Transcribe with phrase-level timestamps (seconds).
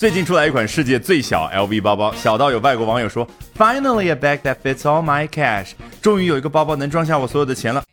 [0.00, 7.84] 最近出来一款世界最小 LV 包包，小到有外国网友说，Finally a bag that fits all my cash，终于有一个包包能装下我所有的钱了。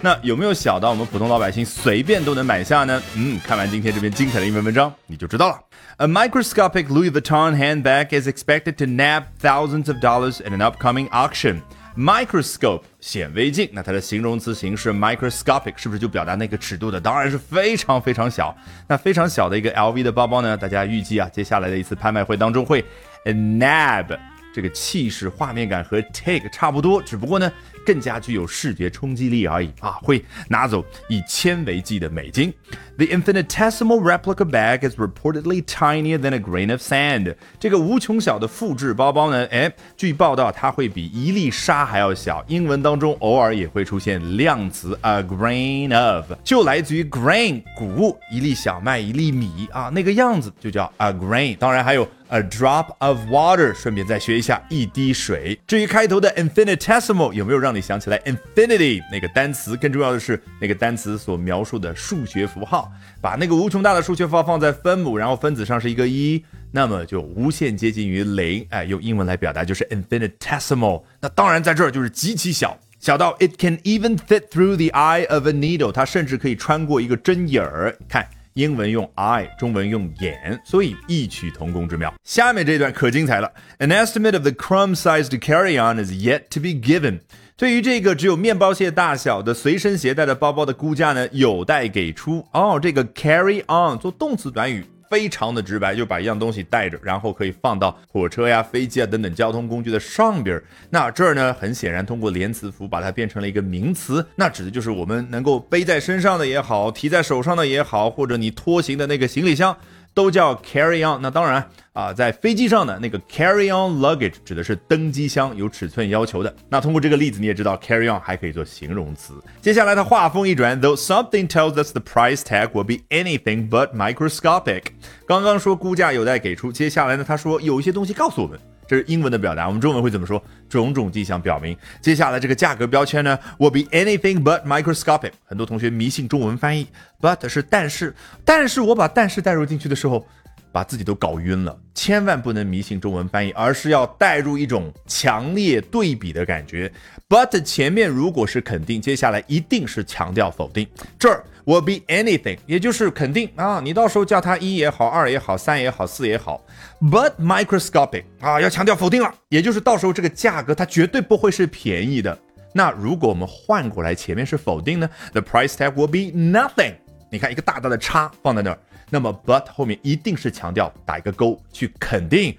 [0.00, 3.02] 那有没有小到我们普通老百姓随便都能买下呢？
[3.14, 5.60] 嗯，看完今天这篇精彩的英文文章，你就知道了。
[5.98, 11.60] A microscopic Louis Vuitton handbag is expected to nab thousands of dollars in an upcoming auction.
[11.96, 17.00] Microscope 显微镜，那它的形容词形式 microscopic 是不是就表达那个尺度的？
[17.00, 18.56] 当然是非常非常小。
[18.88, 20.56] 那非常小的一个 LV 的包包呢？
[20.56, 22.84] 大家预计啊，接下来的一次拍卖会当中会
[23.24, 24.18] nab
[24.54, 27.52] 这个气势、画面感和 take 差不多，只不过呢。
[27.86, 29.98] 更加具有视觉冲击力而已啊！
[30.02, 32.50] 会拿走以千为计的美金。
[32.96, 37.34] The infinitesimal replica bag is reportedly tinier than a grain of sand。
[37.60, 39.46] 这个无穷小的复制包包呢？
[39.50, 42.42] 哎，据报道它会比一粒沙还要小。
[42.48, 51.54] 英文当中偶尔也会出现量词 a grain of，就来自于 grain 谷物，一粒小麦，一粒米啊，那个样子就叫 a grain。
[51.58, 52.08] 当然还有。
[52.34, 55.56] A drop of water，顺便再学一下一滴水。
[55.68, 59.76] 至于开头的 infinitesimal，有没有让你想起来 infinity 那个单词？
[59.76, 62.90] 更重要的是那个单词所描述的数学符号。
[63.20, 68.66] 把那个无穷大的数学符号放在分母，然后分子上是一个一，那么就无限接近于零。
[68.70, 71.04] 哎，用英文来表达就是 infinitesimal。
[71.20, 77.96] 那当然在这儿就是极其小，小到 it can even fit through the eye of a needle，它甚至可以穿过一个针眼儿。
[78.08, 78.26] 看。
[78.54, 82.14] 英文用 eye，中文用眼，所以异曲同工之妙。
[82.22, 83.52] 下面这段可精彩了。
[83.78, 87.20] An estimate of the crumb-sized carry-on is yet to be given。
[87.56, 92.46] 对于这个只有面包屑大小的随身携带的包包的估价呢，有待给出。
[92.52, 94.84] 哦，这个 carry on 做动词短语。
[95.14, 100.60] 非常的直白，就把一样东西带着，然后可以放到火车呀、飞机啊等等交通工具的上边。
[100.90, 109.76] 那这儿呢，很显然通过连词符把它变成了一个名词，那指的就是我们能够背在身上的也好，提在手上的也好，或者你拖行的那个行李箱。
[110.14, 111.20] 都叫 carry on。
[111.20, 116.54] 那当然啊，在飞机上呢那个 carry on luggage 指的是登机箱，有尺寸要求的。
[116.68, 119.34] 那通过这个例子，你也知道 carry on 还可以做形容词。
[119.60, 124.84] 接下来他话锋一转，though something tells us the price tag will be anything but microscopic。
[125.26, 128.58] 刚刚说估价有待给出，接下来呢，他说有一些东西告诉我们。
[128.86, 130.42] 这是英文的表达，我们中文会怎么说？
[130.68, 135.30] 种种迹象表明，接下来这个价格标签呢，will be anything but microscopic。
[135.44, 136.86] 很多同学迷信中文翻译
[137.20, 140.26] ，but 是但是，但是我把但是带入进去的时候，
[140.74, 141.78] 把自己都搞晕了。
[141.94, 146.92] 千万不能迷信中文翻译，而是要带入一种强烈对比的感觉。
[147.28, 150.86] but 前面如果是肯定，接下来一定是强调否定。
[151.16, 151.44] 这儿。
[151.66, 156.62] will be anything，也就是肯定啊，你到时候叫它一也好，二也好，三也好，四也好
[157.00, 162.38] ，but microscopic 啊，要强调否定了，也就是到时候这个价格它绝对不会是便宜的。
[162.74, 166.96] 那如果我们换过来，前面是否定呢？The price tag will be nothing。
[167.30, 168.78] 你看一个大大的叉放在那儿，
[169.10, 172.56] 那么 but 后面一定是强调打一个勾去肯定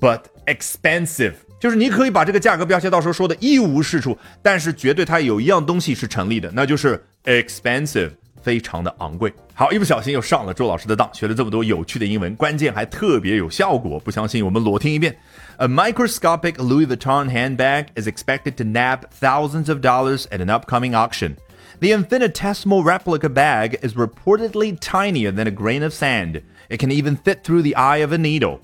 [0.00, 8.12] ，but expensive，就是你可以把这个价格标签到时候说的一无是处，但是绝对它有一样东西是成立的，那就是 expensive。
[8.42, 9.34] 非常的昂贵。
[9.54, 13.98] 好，一不小心又上了周老师的当，学了这么多有趣的英文，关键还特别有效果。
[13.98, 15.18] 不相信，我们裸听一遍。
[15.56, 21.34] A microscopic Louis Vuitton handbag is expected to nab thousands of dollars at an upcoming auction.
[21.79, 26.41] The infinitesimal replica bag is reportedly tinier than a grain of sand.
[26.69, 28.59] It can even fit through the eye of a needle.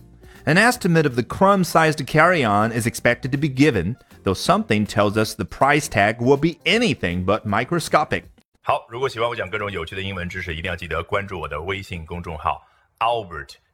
[0.46, 4.86] An estimate of the crumb sized carry on is expected to be given, though something
[4.86, 8.24] tells us the price tag will be anything but microscopic.
[8.62, 12.62] 好，如果喜欢我讲各种有趣的英文知识，一定要记得关注我的微信公众号
[13.00, 13.56] Albert